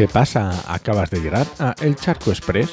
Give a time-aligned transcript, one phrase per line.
[0.00, 0.64] ¿Qué pasa?
[0.72, 2.70] Acabas de llegar a El Charco Express,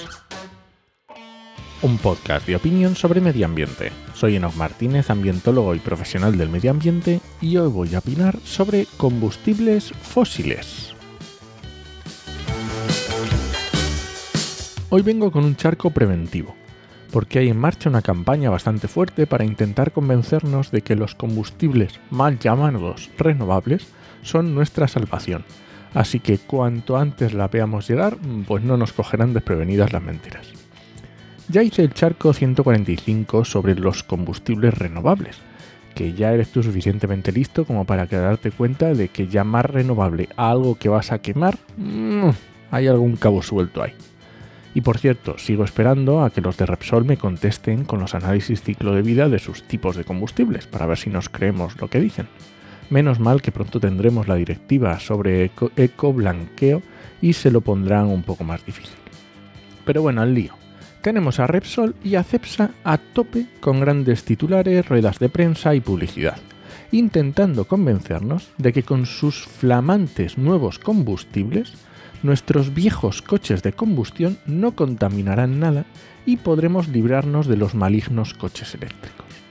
[1.82, 3.92] un podcast de opinión sobre medio ambiente.
[4.14, 8.88] Soy Enoch Martínez, ambientólogo y profesional del medio ambiente, y hoy voy a opinar sobre
[8.96, 10.96] combustibles fósiles.
[14.90, 16.56] Hoy vengo con un charco preventivo,
[17.12, 22.00] porque hay en marcha una campaña bastante fuerte para intentar convencernos de que los combustibles
[22.10, 23.86] mal llamados renovables
[24.22, 25.44] son nuestra salvación.
[25.98, 30.46] Así que cuanto antes la veamos llegar, pues no nos cogerán desprevenidas las mentiras.
[31.50, 35.40] Ya hice el charco 145 sobre los combustibles renovables,
[35.96, 40.52] que ya eres tú suficientemente listo como para darte cuenta de que llamar renovable a
[40.52, 42.30] algo que vas a quemar, mmm,
[42.70, 43.94] hay algún cabo suelto ahí.
[44.76, 48.62] Y por cierto, sigo esperando a que los de Repsol me contesten con los análisis
[48.62, 52.00] ciclo de vida de sus tipos de combustibles, para ver si nos creemos lo que
[52.00, 52.28] dicen.
[52.90, 56.82] Menos mal que pronto tendremos la directiva sobre eco, blanqueo
[57.22, 58.96] y se lo pondrán un poco más difícil.
[59.86, 60.54] Pero bueno, al lío
[61.02, 65.82] tenemos a Repsol y a Cepsa a tope con grandes titulares, ruedas de prensa y
[65.82, 66.38] publicidad,
[66.92, 71.74] intentando convencernos de que con sus flamantes nuevos combustibles,
[72.24, 75.86] nuestros viejos coches de combustión no contaminarán nada
[76.26, 79.47] y podremos librarnos de los malignos coches eléctricos.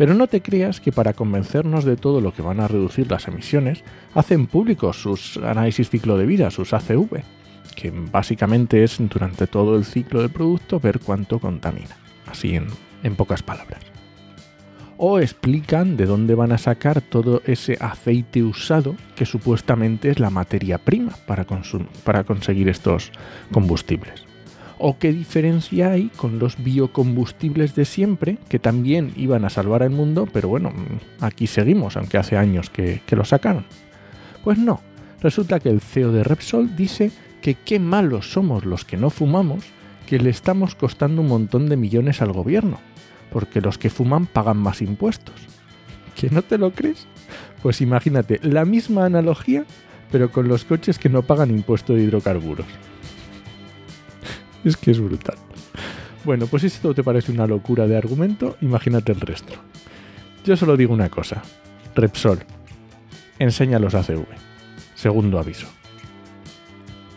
[0.00, 3.28] Pero no te creas que para convencernos de todo lo que van a reducir las
[3.28, 3.84] emisiones,
[4.14, 7.20] hacen públicos sus análisis ciclo de vida, sus ACV,
[7.76, 13.42] que básicamente es durante todo el ciclo del producto ver cuánto contamina, así en, pocas
[13.42, 13.82] palabras.
[14.96, 20.30] O explican de dónde van a sacar todo ese aceite usado que supuestamente es la
[20.30, 23.12] materia prima para conseguir estos
[23.52, 24.29] combustibles.
[24.82, 29.90] O qué diferencia hay con los biocombustibles de siempre, que también iban a salvar el
[29.90, 30.72] mundo, pero bueno,
[31.20, 33.66] aquí seguimos, aunque hace años que, que lo sacaron.
[34.42, 34.80] Pues no,
[35.20, 37.10] resulta que el CEO de Repsol dice
[37.42, 39.66] que qué malos somos los que no fumamos,
[40.06, 42.80] que le estamos costando un montón de millones al gobierno,
[43.30, 45.34] porque los que fuman pagan más impuestos.
[46.18, 47.06] ¿Que no te lo crees?
[47.62, 49.66] Pues imagínate, la misma analogía,
[50.10, 52.66] pero con los coches que no pagan impuesto de hidrocarburos.
[54.64, 55.36] Es que es brutal.
[56.24, 59.54] Bueno, pues si esto te parece una locura de argumento, imagínate el resto.
[60.44, 61.42] Yo solo digo una cosa.
[61.94, 62.40] Repsol,
[63.38, 64.26] enséñalos a CV.
[64.94, 65.66] Segundo aviso.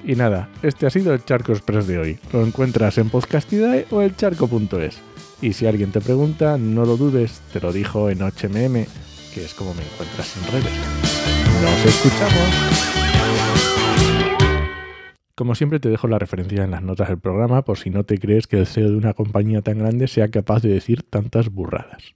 [0.06, 2.20] Y nada, este ha sido el Charco Express de hoy.
[2.32, 4.98] Lo encuentras en Podcastidae o el charco.es.
[5.42, 8.86] Y si alguien te pregunta, no lo dudes, te lo dijo en HMM,
[9.34, 10.74] que es como me encuentras en redes.
[11.62, 12.93] Nos escuchamos.
[15.36, 18.20] Como siempre te dejo la referencia en las notas del programa por si no te
[18.20, 22.16] crees que el CEO de una compañía tan grande sea capaz de decir tantas burradas.